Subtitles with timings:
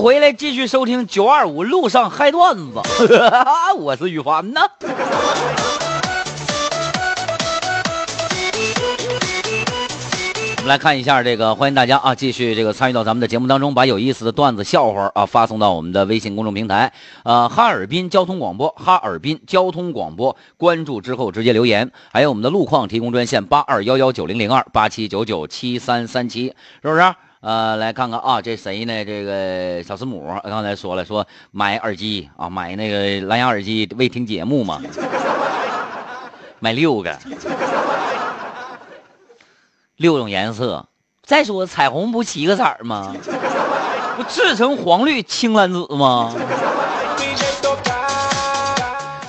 [0.00, 2.80] 回来，继续收听九二五路上嗨段子。
[3.78, 4.60] 我是羽凡呢。
[10.56, 16.90] 我们来看一下这个，欢迎大家啊，继续这个参与到咱们的节目当中，把有意思的段子、笑话啊发送到我们的微信公众平台，
[17.24, 27.14] 呃，哈尔滨交通广播，哈尔滨交通广播，关注之后直接留言，还有我们的路况提供专线八二幺幺九零零二八七九九七三三七，是不是？
[27.40, 29.04] 呃，来看看啊，这谁呢？
[29.04, 34.80] 这个小师母刚才说了，说买耳机啊，买那个蓝牙耳机为听节目嘛，
[36.60, 37.16] 买六个。
[39.96, 40.86] 六种颜色，
[41.22, 43.14] 再说彩虹不七个色儿吗？
[44.16, 46.34] 不赤橙黄绿青蓝紫吗？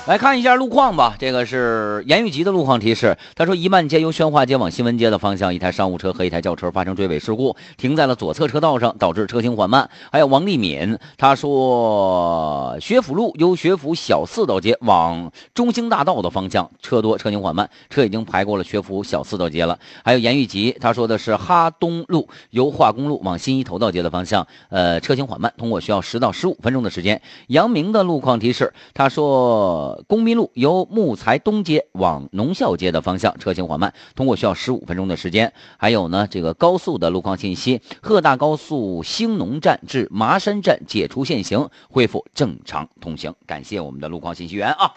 [0.08, 3.16] 来看一下路况吧，这个是严玉吉的路况提示。
[3.36, 9.88] 他说，一曼街由宣化街往新闻街的方向，一台商务车和一台轿车发生追尾事故，停在了左侧车道上，导致车行缓慢。
[10.10, 19.78] 还有王丽敏，他说，学府路由学府小四道街往中兴大道的方向，车多，车行缓慢，车已经排过了学府小四道街了。
[20.04, 27.22] 还有严玉吉，他说的是哈东路由化工路往新一头道街的方向，呃，车行缓慢，通过需要十到十五分钟的时间。
[27.46, 29.91] 杨明的路况提示，他说。
[30.06, 35.52] 公民路由木材东街往农校街的方向车行缓慢，通过需要十五分钟的时间。
[35.76, 43.34] 还有呢，这个高速的路况信息：鹤大高速兴农站至麻山站解除限行，恢复正常通行。
[43.46, 44.92] 感谢我们的路况信息员啊！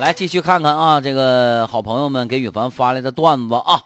[0.00, 3.82] 来继续看看啊，这个好朋友们给羽凡发来的段子啊。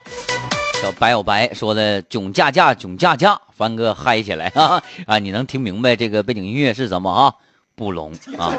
[0.81, 5.19] 小白小白说的囧架架囧架架，凡哥嗨起来啊 啊！
[5.19, 7.35] 你能听明白这个背景音乐是什么啊？
[7.75, 8.55] 布隆啊。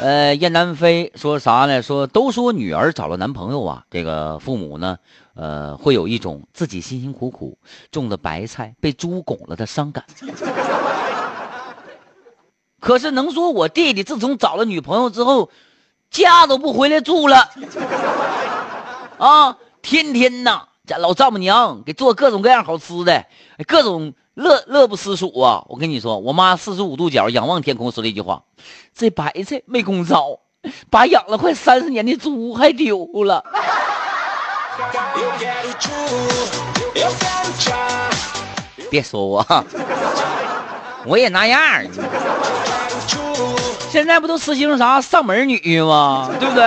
[0.00, 1.82] 呃，燕南飞说啥呢？
[1.82, 4.96] 说都说女儿找了男朋友啊，这个父母呢，
[5.34, 7.58] 呃，会有一种自己辛辛苦苦
[7.90, 10.02] 种的白菜被猪拱了的伤感。
[12.80, 15.50] 可是能说我弟弟自从找了女朋友之后。
[16.12, 17.50] 家都不回来住了，
[19.18, 23.24] 啊，天天呐，家老丈母娘给做各种各样好吃的，
[23.66, 25.64] 各种乐乐不思蜀啊！
[25.68, 28.42] 我跟你说，我妈四十五度角仰望天空说了一句话
[28.94, 30.40] ：“这白菜没功着，
[30.90, 33.42] 把养了快三十年的猪还丢了。”
[38.90, 39.64] 别说我，
[41.06, 41.60] 我也那样。
[43.92, 46.30] 现在不都实行啥上门女婿吗？
[46.40, 46.64] 对不对？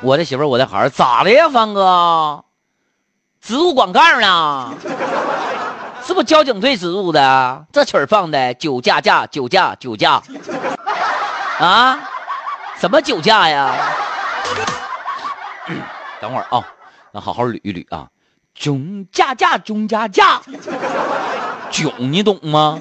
[0.00, 2.42] 我的媳妇，我的孩儿，咋的呀，方哥？
[3.40, 4.74] 植入广告呢？
[6.04, 7.66] 是不是交警队植入的？
[7.72, 10.20] 这曲儿放的酒驾驾酒驾酒驾
[11.60, 12.00] 啊？
[12.80, 13.76] 什么酒驾呀？
[16.20, 16.64] 等会儿啊，
[17.12, 18.08] 那好好捋一捋啊。
[18.54, 20.40] 囧驾驾囧驾驾，
[21.70, 22.80] 囧你懂吗？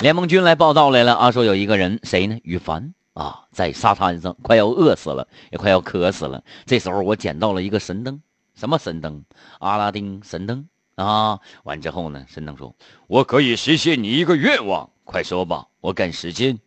[0.00, 2.36] 联盟军来报道来了啊，说有一个人谁呢？
[2.42, 6.42] 羽凡啊，在沙滩上快要饿死了，也快要渴死了。
[6.66, 8.20] 这时候我捡到了一个神灯，
[8.54, 9.24] 什么神灯？
[9.60, 10.66] 阿拉丁神灯
[10.96, 11.38] 啊！
[11.62, 12.74] 完之后呢，神灯说
[13.06, 16.58] ：“我可以实现你一个愿望，快说吧，我赶时间。”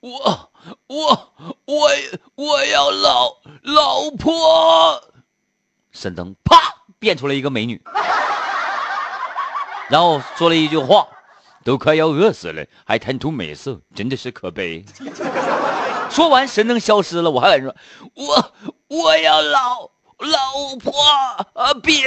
[0.00, 0.50] 我
[0.86, 1.32] 我
[1.64, 1.88] 我
[2.34, 3.30] 我要老
[3.62, 5.02] 老婆，
[5.98, 6.56] 神灯啪
[7.00, 7.82] 变出来一个美女，
[9.88, 11.08] 然后说了一句话
[11.64, 14.84] ：“都快要饿死了，还贪图美色，真的是可悲。”
[16.08, 17.28] 说完，神灯消失了。
[17.28, 17.74] 我还敢说
[18.14, 18.52] ：“我
[18.86, 20.92] 我要老老婆
[21.54, 22.04] 啊饼。”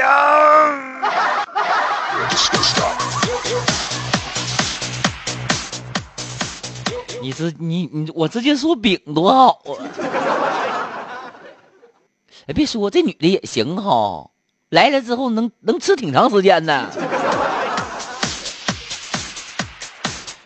[7.21, 9.75] 你直你你我直接说饼多好啊！
[12.47, 14.29] 哎，别说这女的也行哈，
[14.69, 16.89] 来了之后能能吃挺长时间呢。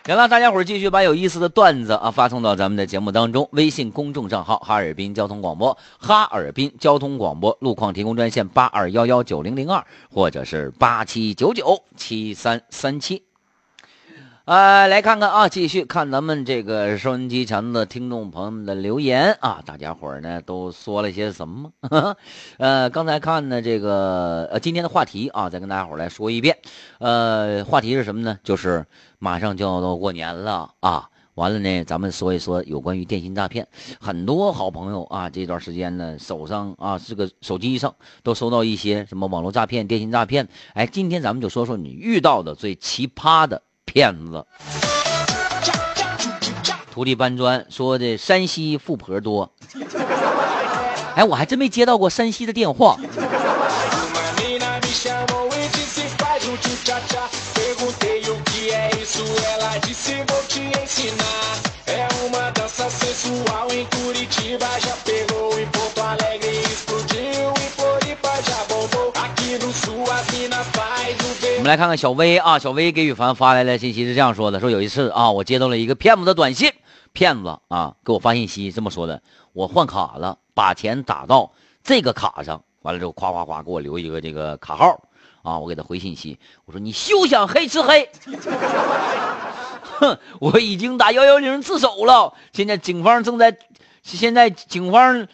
[0.04, 3.48] 行了，大家伙继续把有意思的段子啊发送到咱们的节目当中。
[3.50, 13.25] 微信公众账号哈尔滨交通广播，哈尔滨交通广播路况提供专线八二幺幺九零零二，或者是八七九九七三三七。
[14.46, 21.72] 呃，来看看啊，继续看咱们这个收音机前的听众朋友们的留言啊，大家伙呢都说了些什么？
[22.58, 26.58] 呃，刚才看呢这个呃今天的话题啊，再跟大家伙来说一遍。
[27.00, 28.38] 呃，话题是什么呢？
[28.44, 28.86] 就是
[29.18, 33.66] 马上就要到过年了啊，完了呢，咱们说一说有关于电信诈骗。
[33.98, 40.46] 很多好朋友啊，这段时间呢，手上啊，这个手机上都收到一些什么网络诈骗、电信诈骗。
[40.74, 43.62] 哎，今天咱们就说说你遇到的最奇葩的
[43.96, 44.44] 骗子。
[46.92, 49.50] 徒弟搬砖说的山西富婆多。
[51.14, 52.98] 哎，我还真没接到过山西的电话。
[71.66, 76.72] 来看看小薇啊，小薇给羽凡发来的信息是这样说的：说有一次啊，我接到了一个骗子的短信，
[77.12, 79.20] 骗子啊给我发信息这么说的：
[79.52, 81.52] 我换卡了，把钱打到
[81.82, 85.02] 这个卡上，完了之后夸夸夸给我留一个这个卡号
[85.42, 88.08] 啊，我给他回信息，我说你休想黑吃黑。
[89.98, 93.56] 哼， 我已经打幺幺零自首了，现在警方正在，
[94.02, 95.26] 现在警方，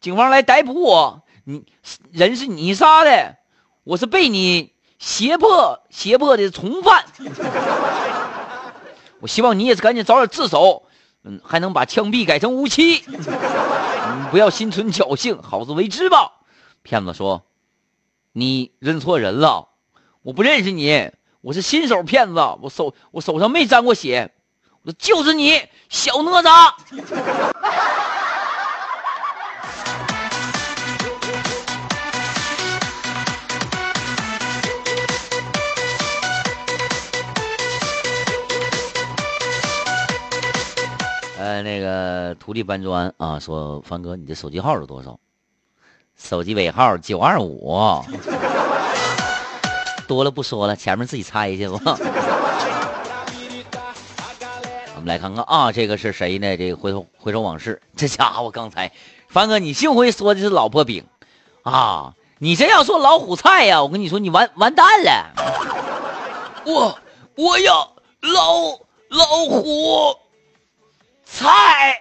[0.00, 1.22] 警方来逮捕我。
[1.44, 1.62] 你
[2.10, 3.36] 人是你杀的，
[3.84, 4.72] 我是被你
[5.04, 7.04] 胁迫胁迫的从犯。
[9.20, 10.84] 我希望你也是赶紧早点自首，
[11.24, 13.04] 嗯，还能把枪毙改成无期。
[13.06, 13.18] 你
[14.30, 16.32] 不要心存侥幸，好自为之吧。
[16.82, 17.42] 骗子说，
[18.32, 19.68] 你认错人了，
[20.22, 21.12] 我不认识你。
[21.42, 24.32] 我是新手骗子，我手我手上没沾过血，
[24.84, 25.60] 我就是你
[25.90, 26.72] 小哪吒。
[41.62, 45.18] 那个徒弟搬砖啊，说凡哥，你的手机号是多少？
[46.16, 48.02] 手机尾号九二五。
[50.06, 51.78] 多了不说了，前面自己猜去吧。
[54.96, 56.56] 我们来看看啊，这个是谁呢？
[56.56, 58.92] 这个回头回首往事，这家伙刚才，
[59.28, 61.04] 凡哥，你幸亏说的是老婆饼
[61.62, 62.14] 啊！
[62.38, 65.30] 你这要说老虎菜呀，我跟你说，你完完蛋了。
[66.66, 66.98] 我
[67.36, 68.78] 我要老
[69.08, 70.16] 老虎
[71.34, 72.00] 菜。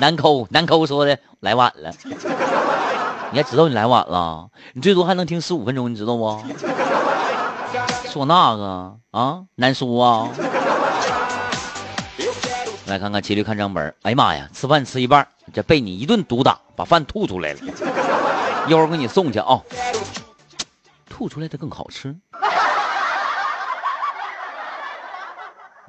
[0.00, 1.92] 难抠难抠说的来晚了，
[3.30, 4.48] 你还知道你来晚了？
[4.72, 6.42] 你最多还能听十五分钟，你知道不？
[8.10, 10.28] 说那个啊，难说啊。
[12.86, 13.94] 来看看骑驴看账本。
[14.02, 17.60] 哎呀妈呀，吃饭吃一半，这被你一顿毒打，把饭吐出来了。
[18.66, 19.60] 一会儿给你送去啊，
[21.08, 22.14] 吐出来的更好吃。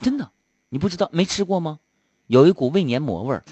[0.03, 0.29] 真的，
[0.69, 1.79] 你不知道没吃过吗？
[2.27, 3.43] 有一股胃黏膜味儿。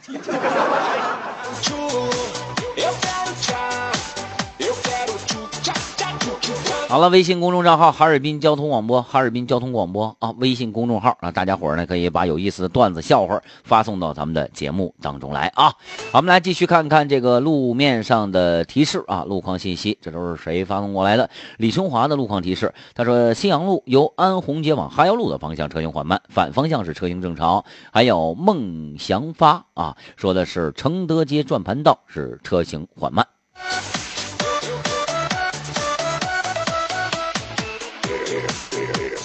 [6.92, 15.70] 好了，微信公众账号哈尔滨交通广播，哈尔滨交通广播啊，微信公众号啊，大家伙呢可以把有意思的段子、笑话发送到咱们的节目当中来啊。
[16.12, 21.30] 好，我们来继续看看这个路面上的提示啊，路况信息，这都是谁发送过来的？
[21.56, 27.64] 李春华的路况提示，他说新阳路由安红街往哈腰路的方向车型缓慢，反方向是车型正常。
[27.94, 33.26] 还有孟祥发啊，说的是承德街转盘道是车型缓慢。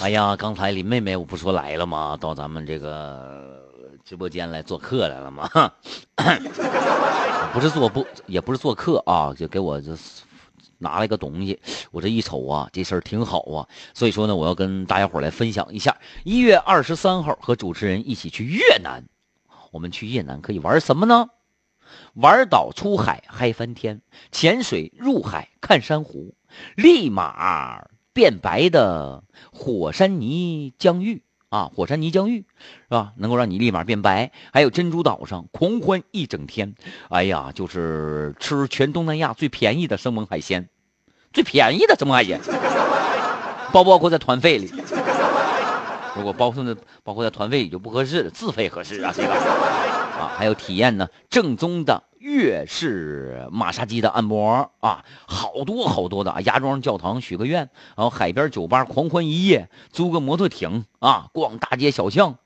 [0.03, 2.17] 哎呀，刚才林妹妹我不说来了吗？
[2.21, 3.67] 到咱们这个
[4.05, 5.50] 直播间来做客来了吗？
[7.53, 9.97] 不是做不，也不是做客啊，就给我这
[10.79, 11.59] 拿了一个东西。
[11.91, 15.97] 我这一瞅啊，这事儿挺好啊，所以说呢，我要跟大家伙来分享一下。
[16.25, 19.03] 一月二十三号和主持人一起去越南，
[19.73, 21.31] 我们去越南可以玩什么呢？
[22.15, 26.35] 玩岛出海嗨翻天，潜水入海看珊瑚，
[26.76, 27.88] 立马。
[28.16, 32.46] 变白的火山泥浆浴啊，火山泥浆浴
[32.88, 33.12] 是吧？
[33.18, 34.32] 能够让你立马变白。
[34.54, 36.75] 还有珍珠岛上狂欢一整天，
[37.11, 40.70] 哎呀，就是吃全东南亚最便宜的生猛海鲜，
[41.35, 42.40] 最便宜的生猛海鲜，
[43.70, 44.73] 包不包括在团费里？
[46.16, 52.02] 如果包括在包括在团费里就不合适，自费合适啊，这个啊，还有体验呢，正宗的。
[52.26, 56.40] 粤式马杀鸡的按摩啊，好多好多的啊！
[56.40, 62.38] 芽庄教堂许个愿，然后海边酒吧狂欢一夜，租个摩托艇啊，逛大街小巷，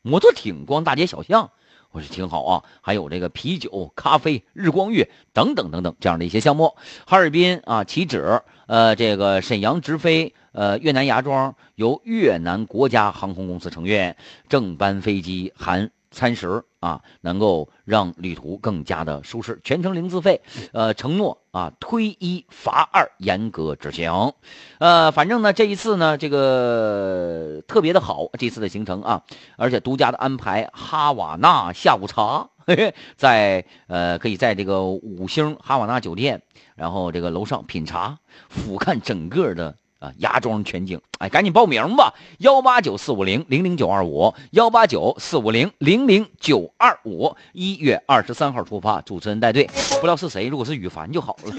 [0.00, 1.50] 摩托艇逛大街小巷，
[1.90, 2.64] 我说挺好啊。
[2.80, 6.74] 还有这个啤酒、咖啡、日光浴等等等等这样的一些项目。
[7.06, 14.14] 哈尔滨啊，起止，呃，这个沈阳直飞呃，越南芽庄由越南国家航空公司承运，
[14.48, 20.40] 正班飞机含餐食啊，能够让旅途更加的舒适，全程零自费。
[20.72, 24.32] 呃，承诺啊，推一罚二，严格执行。
[24.78, 29.22] 呃，反正呢，这一次呢，这个特别的好，这次的行程啊，
[29.56, 36.42] 而且独家的安排哈瓦那下午茶，嘿 嘿在呃，可以在这个五星哈瓦那酒店，
[36.74, 39.76] 然后这个楼上品茶，俯瞰整个的。
[39.98, 42.14] 啊，芽庄全景，哎，赶紧报名吧！
[42.38, 47.34] 幺八九四五零零零九二五，幺八九四五零零零九二五。
[47.52, 51.52] 一月二十三号出发，主持人带队，不知道是谁，如果是羽凡就好了。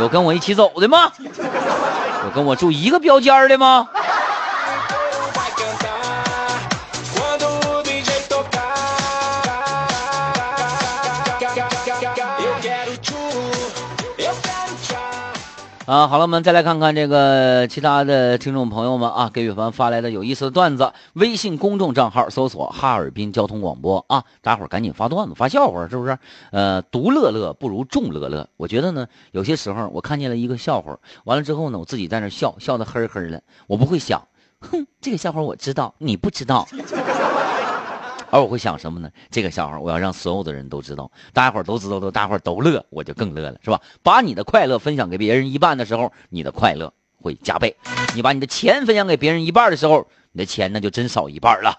[0.00, 1.12] 有跟我一起走的吗？
[2.24, 3.88] 有跟我住一个标间的吗？
[15.86, 20.92] 啊，好了，我们再来看看这个其他的听众朋友们啊，给宇凡发来的有意思的段子。
[21.12, 26.18] 微信公众账号搜索“哈尔滨交通广播”啊，大伙儿赶紧发段子、发笑话，是不是？
[26.50, 28.48] 呃，独乐乐不如众乐乐。
[28.56, 34.26] 我觉得呢，有些时候我看见了一个笑话，完了之后呢，我自己在那笑笑的呵呵的，我不会想，
[34.58, 36.66] 哼，这个笑话我知道，你不知道。
[38.30, 39.10] 而我会想什么呢？
[39.30, 43.80] 这个笑话我要让所有的人都知道，大家伙都知道，都大家伙都乐，我就更乐了，是吧？
[44.02, 47.70] 把你的快乐分享给别人一半的时候，你的快乐会加倍；
[48.14, 51.78] 你把你的钱分享给别人一半的时候，你的钱那就真少一半了。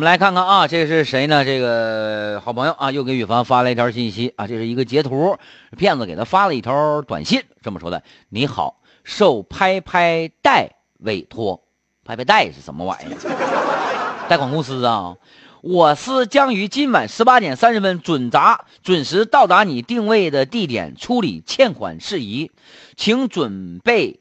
[0.00, 1.44] 我们来看看啊，这是谁呢？
[1.44, 5.36] 这个好朋友啊，又给宇凡发了一条信息啊，这是一个截图，
[5.76, 11.64] 骗子给他发了一条短信，这么说的：“你好，受拍拍贷委托，
[12.02, 14.24] 拍拍贷是什么玩意儿？
[14.26, 15.16] 贷款公司啊，
[15.60, 22.50] 我司将于今晚十八点三十分准达准时到达你定位的地点处理欠款事宜，
[22.96, 24.20] 请准备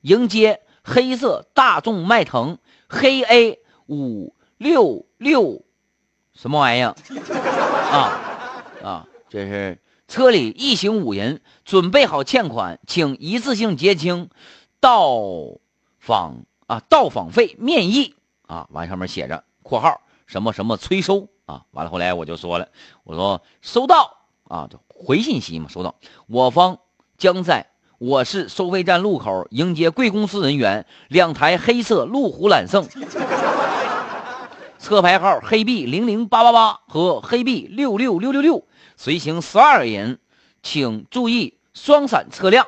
[0.00, 2.56] 迎接黑色大众迈腾
[2.88, 5.64] 黑 A 五。”六六，
[6.34, 6.94] 什么玩意儿？
[7.90, 9.08] 啊啊！
[9.28, 14.30] 这是车里一行五人，准备好欠款，请一次性结清。
[14.78, 15.18] 到
[15.98, 18.14] 访啊，到访费面议
[18.46, 21.64] 啊，完上面写着（括号什么什么催收啊）。
[21.72, 22.68] 完了后来我就说了，
[23.02, 25.96] 我说收到啊，就回信息嘛，收到。
[26.28, 26.78] 我方
[27.18, 27.66] 将在
[27.98, 32.86] 我市收费站路口迎接贵公司人员，两台黑色路虎揽胜。
[34.82, 40.18] 车牌号黑 B 零零八八八和黑 B 六六六六六，随行十二人，
[40.60, 42.66] 请注意双闪车辆。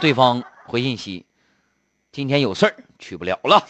[0.00, 1.26] 对方回信息：
[2.10, 3.62] 今天有事儿，去不了了。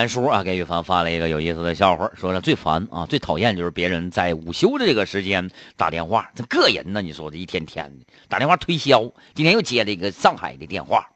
[0.00, 7.02] 南叔啊，给宇凡发了一个有意思的笑话，说了最烦啊，最讨厌就是别人在午休的这个时间打电话，这个人呢。
[7.02, 11.10] 你说这一天天的打电话推销，今天又接了一个上海的电话，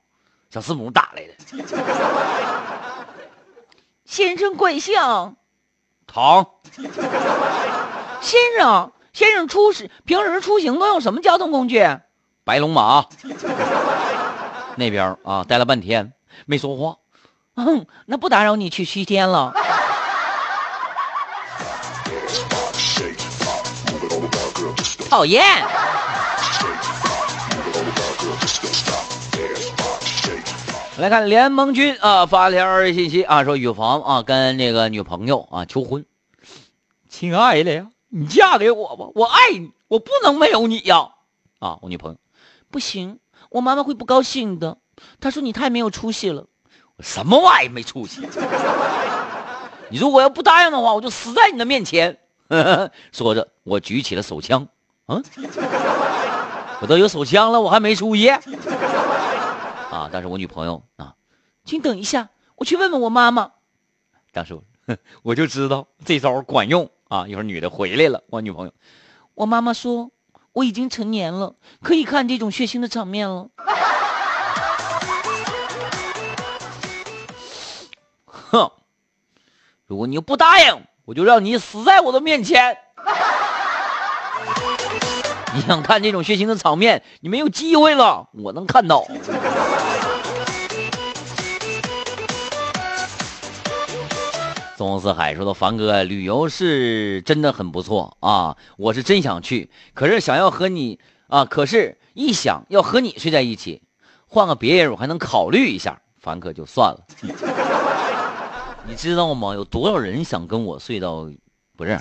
[0.50, 1.32] 小师母打来的。
[4.04, 4.94] 先生贵姓？
[6.06, 6.46] 唐。
[8.20, 11.82] 先生，先生出行平时出行都用什么交通工具？
[12.44, 13.06] 白龙马。
[14.76, 16.12] 那边啊，待了半天
[16.44, 16.98] 没说话。
[17.56, 19.54] 嗯，那不打扰你去西天了。
[25.08, 25.42] 讨厌。
[30.98, 36.04] 来看联盟军啊，发条信息啊，说雨房啊跟那个女朋友啊求婚。
[37.08, 41.10] 亲爱的呀，你嫁给我吧，我爱你，我不能没有你呀。
[41.58, 42.18] 啊，我女朋友，
[42.70, 43.18] 不行，
[43.50, 44.78] 我妈妈会不高兴的。
[45.20, 46.46] 她说你太没有出息了。
[47.00, 48.26] 什么玩意没出息！
[49.90, 52.18] 你如果要不答应的话，我就死在你的面前。
[53.12, 54.66] 说着，我举起了手枪。
[55.06, 55.22] 嗯，
[56.80, 58.28] 我都有手枪了，我还没出息？
[58.30, 60.08] 啊！
[60.12, 61.14] 但是我女朋友啊，
[61.64, 63.50] 请等一下，我去问问我妈妈。
[64.32, 64.58] 当时
[65.22, 67.26] 我就知道这招管用啊！
[67.28, 68.72] 一会儿女的回来了，我女朋友，
[69.34, 70.10] 我妈妈说
[70.52, 73.48] 我已经成年了，可以看这种血腥的场面了。
[79.94, 82.76] 如果你不答应我就让你死在我的面前。
[85.54, 89.06] 你想看这种血腥的场面你没有机会了我能看到。
[94.76, 100.98] 宗四海说的凡哥旅游是真的很不错啊我是真想去可是想要和你
[101.28, 103.82] 啊可是一想要和你睡在一起
[104.26, 107.04] 换个别人我还能考虑一下凡哥就算了。
[108.86, 109.54] 你知道吗？
[109.54, 111.28] 有多少人想跟我睡到，
[111.76, 111.98] 不是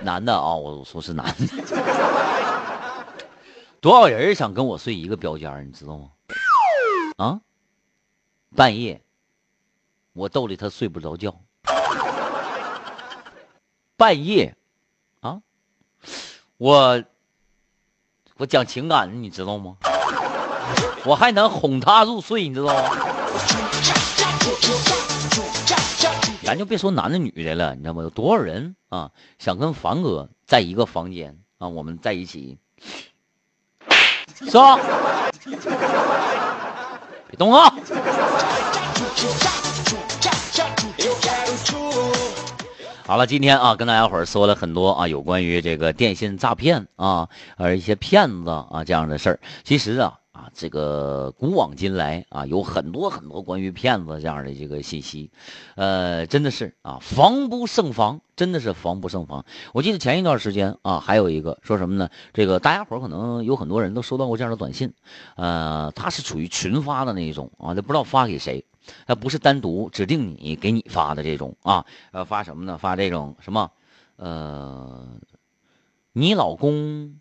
[0.00, 0.54] 男的啊？
[0.54, 1.46] 我说是男的，
[3.80, 6.08] 多少人想跟我睡一个标间你知道吗？
[7.16, 7.40] 啊，
[8.56, 9.00] 半夜。
[10.12, 11.34] 我逗的他睡不着觉，
[13.96, 14.54] 半夜，
[15.20, 15.40] 啊，
[16.56, 17.02] 我
[18.36, 19.76] 我讲情感，你知道吗？
[21.04, 22.90] 我还能哄他入睡，你知道吗？
[26.44, 28.02] 咱就别说男的女的了，你知道吗？
[28.02, 31.68] 有多少人啊想跟凡哥在一个房间啊？
[31.68, 32.58] 我们在一起，
[34.36, 34.78] 是吧？
[37.28, 37.74] 别动啊！
[43.06, 49.40] 好了，今天啊，跟大家伙儿说了很多啊，有关于这个电信诈骗啊，而一些骗子啊这样的事儿。
[49.62, 55.30] 其实啊啊，这个古往今来啊，有很多很多关于骗子这样的这个信息，
[55.76, 59.46] 呃，真的是啊，防不胜防，真的是防不胜防。
[59.72, 62.10] 我记得前一段时间啊，还有一个说什么呢？
[62.32, 64.92] 这个大家伙可能有很多人都收到过这样的短信，
[65.36, 68.66] 呃，它是处于群发的那一种啊，都不知道发给谁。
[69.06, 72.76] 它不是单独指定你给你发的这种啊，呃，发什么呢？
[72.76, 73.70] 发这种什么，
[74.16, 75.06] 呃，
[76.12, 77.20] 你老公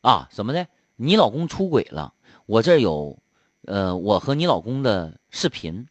[0.00, 2.12] 啊什么的，你老公出轨了，
[2.48, 3.18] 我这有，
[3.66, 5.86] 呃，我和你老公的视频，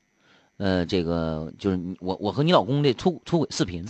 [0.57, 3.85] 呃，这个就是我我和你老公的出出轨视频，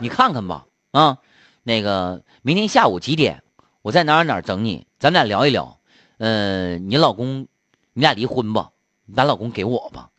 [0.00, 1.18] 你看看吧，啊，
[1.62, 3.44] 那个明天下午几点，
[3.80, 5.78] 我在哪儿哪儿等你，咱俩聊一聊，
[6.16, 7.46] 呃，你老公，
[7.92, 8.70] 你俩离婚吧。
[9.14, 10.10] 把老公给我吧。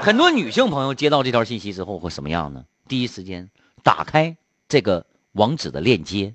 [0.00, 2.64] 很多女性朋友接到这条信息之后会什么样呢？
[2.88, 3.50] 第一时间
[3.82, 4.36] 打开
[4.68, 6.34] 这个网址的链接，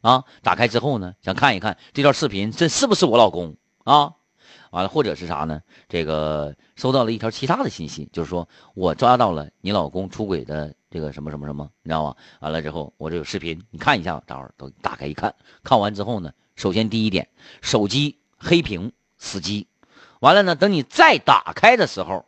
[0.00, 4.14] 啊，打开之后呢，想看一看这条视频，这是不是我老公啊？
[4.70, 5.62] 完了，或者是啥呢？
[5.88, 12.14] 这个收到了一条其他的信息，就是说我抓到了你老公出轨的这个什么什么什么，你知道吗？
[12.40, 17.28] 完了之后，我这有视频，你看一下，待会儿都打开一看，看完之后呢，首先第一点，
[17.62, 19.66] 手机黑屏死机。
[20.20, 22.26] 完了呢，等你再打开的时候，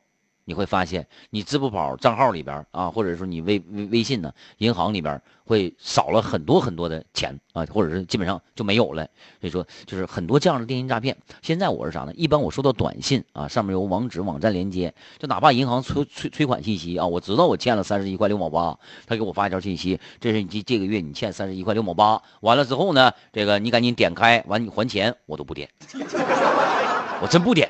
[0.50, 9.06] 你会发现你支付宝账号里边啊，或者说你微微信呢，银行里边会少了很多很多的钱啊，或者是基本上就没有了。
[9.40, 11.16] 所以说，就是很多这样的电信诈骗。
[11.40, 12.12] 现在我是啥呢？
[12.16, 22.20] 一般我收到短信啊，上面有网址、网站连接，就哪怕银行催催催款信息啊，我知道我欠了三十一块六毛八，他给我发一条信息，这是你这个月你欠三十一块六毛八。
[22.40, 25.68] 完了之后呢，这个你赶紧点开，完你还钱，我都不点。
[27.22, 27.68] 我真不点，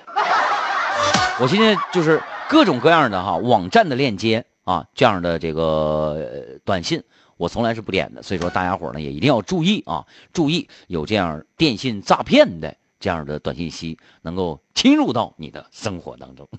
[1.41, 7.03] 我现在就是各种各样的哈网站的链接啊，这样的这个短信，
[7.39, 8.23] 我从来是不点的。
[8.23, 16.47] 所以说大家伙呢也一定要注意啊，注意有这样电信诈骗的这样的短信息能够侵入到你的生活当中。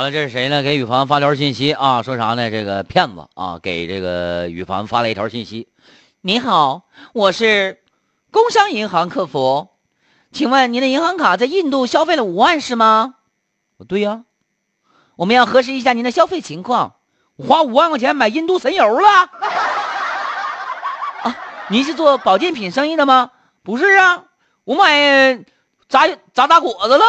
[0.00, 0.62] 啊，完了，这是谁呢？
[0.62, 2.50] 给羽凡发条信息啊，说啥呢？
[2.50, 5.68] 这个骗子啊，给这个羽凡发了一条信息
[6.22, 7.82] ：“你好，我是
[8.32, 9.68] 工商银行客服，
[10.32, 13.16] 请问您的银行卡在印度消费了五万是吗
[13.86, 14.22] ？”“对呀。
[15.16, 16.94] ”“我们要核实一下您的消费情况，
[17.36, 19.08] 我花五万块钱买印度神油了。
[21.24, 21.36] ”“啊，
[21.68, 23.32] 您是做保健品生意的吗
[23.62, 24.24] ？”“不是啊，
[24.64, 25.44] 我买
[25.90, 27.04] 炸炸大果子了。”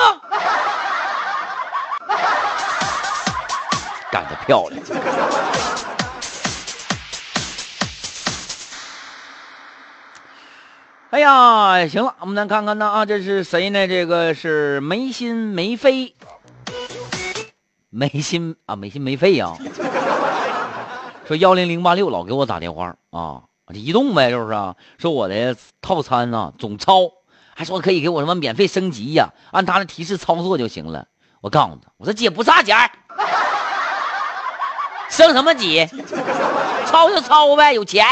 [4.51, 4.83] 漂亮！
[11.11, 13.87] 哎呀，行了，我们来看看呢啊，这是谁呢？
[13.87, 16.13] 这个是没心没肺，
[17.89, 19.55] 没心啊，没心没肺呀。
[21.25, 24.75] 说幺零零八六老给我打电话啊，移动呗，就是啊。
[24.97, 27.09] 说我的套餐呢总超，
[27.55, 31.07] 还说可以给我什么免费升级呀，按他的提示操作就行了。
[31.39, 32.77] 我告诉他，我说姐不差钱
[35.12, 35.88] 升什么级？
[36.88, 38.06] 抄就抄呗，有钱。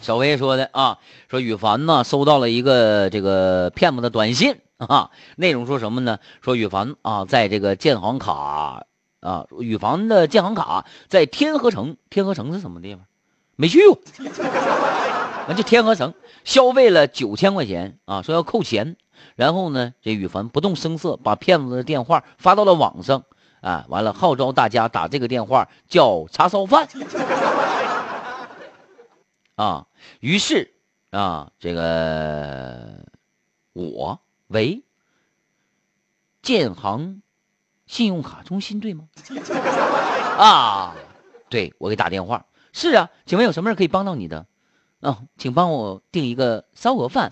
[0.00, 0.98] 小薇说的啊，
[1.30, 6.18] 说羽凡呢收到了一个这个骗子的短信啊，内容说什么呢？
[6.42, 8.84] 说羽凡啊，在这个建行卡
[9.20, 13.04] 啊，羽凡的建行卡在天河城，天河城是什么地方？
[13.62, 13.96] 没去过，
[15.46, 18.96] 那就天河城消费了九千块钱啊，说要扣钱，
[19.36, 23.22] 然后呢，这羽凡不动声色把骗子的电话发到了网上
[23.60, 26.88] 啊，完了号召大家打这个电话叫叉烧饭。
[29.54, 29.86] 啊，
[30.18, 30.74] 于是
[31.10, 33.04] 啊，这个
[33.74, 34.82] 我喂，
[36.42, 37.22] 建行
[37.86, 39.04] 信用卡中心对吗？
[40.36, 40.96] 啊，
[41.48, 44.46] 对我给打电话，是啊，请问有什么人可以帮到你的？
[45.00, 47.30] 啊，请帮我订一个烧鹅饭。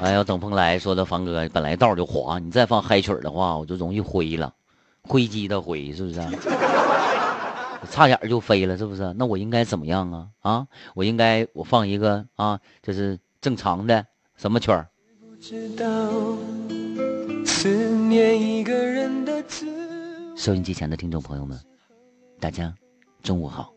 [0.00, 4.52] 哎呀，等风来说的凡哥，本来道就滑，你再放嗨曲的话，我就容易灰了，
[5.02, 6.20] 灰机的灰是不是？
[7.90, 9.14] 差点就飞了，是不是？
[9.16, 10.26] 那我应该怎么样啊？
[10.40, 14.04] 啊，我应该我放一个啊，就是正常的
[14.36, 14.88] 什么曲儿？
[20.34, 21.60] 收音机前的听众朋友们，
[22.40, 22.72] 大家
[23.22, 23.72] 中午好，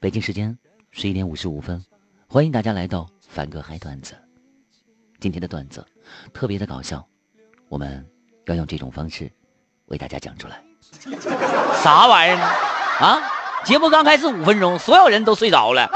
[0.00, 0.58] 北京时间
[0.90, 1.82] 十一点五十五分，
[2.26, 4.14] 欢迎大家来到凡哥嗨段子。
[5.20, 5.84] 今天的段子
[6.32, 7.06] 特别的搞笑，
[7.68, 8.04] 我们
[8.46, 9.30] 要用这种方式
[9.86, 10.62] 为大家讲出来。
[11.82, 12.44] 啥玩意儿呢？
[13.06, 13.22] 啊！
[13.64, 15.88] 节目刚开始五分钟，所有人都睡着了，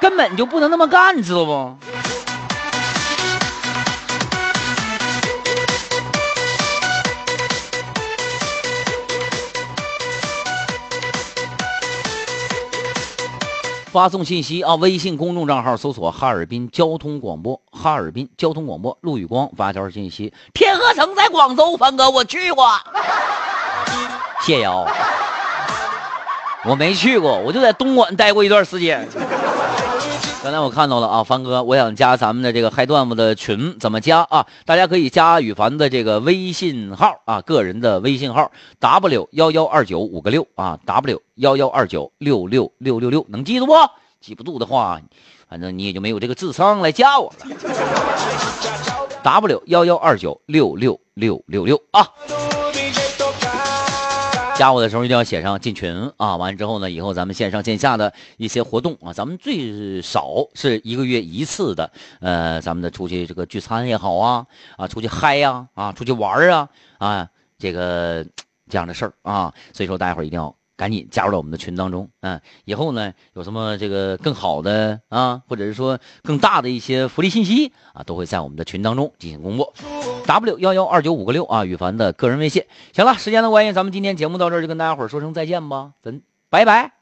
[0.00, 1.76] 根本就不能那么干，知道不？
[13.90, 14.74] 发送信息啊！
[14.74, 22.68] 微信公众账号搜索“哈尔滨交通广播”，哈尔滨交通广播，陆宇光发条信息：天河城在广州，凡哥我去过。
[24.42, 24.86] 谢瑶，
[26.66, 29.08] 我没去过，我就在东莞待过一段时间。
[30.50, 34.46] 刚才我看到了啊，凡哥，我想加咱们的这个嗨段子的群，怎么加啊？
[34.64, 43.74] 大家可以加羽凡的这个微信号啊，个人的微信号 w 幺幺二九五个六啊，w 幺幺二九六六六六六，能记住不？
[44.22, 44.98] 记不住的话，
[45.50, 47.46] 反正你也就没有这个智商来加我了。
[49.22, 52.08] w 幺幺二九六六六六六啊。
[54.58, 56.36] 加我的时候一定要写上进群啊！
[56.36, 66.68] 完了之后呢，以后咱们线上线下的一些活动啊，咱们最少是一个月一次的，呃，咱们的出去这个聚餐也好啊，啊，出去嗨呀，啊，出去玩啊，
[66.98, 68.26] 啊，这个
[68.68, 70.57] 这样的事儿啊，所以说大家伙一定要。
[70.78, 79.74] 赶紧加入到我们的群当中，嗯，以后呢有什么这个更好的啊，或者是说更大的一些福利信息啊，都会在我们的群当中进行公布。
[80.24, 82.64] W 幺幺二九五个六啊，羽凡的个人微信。
[82.92, 86.97] 行了，时间的关系，咱们今天节目到这儿就跟大家伙说声再见吧，咱拜拜。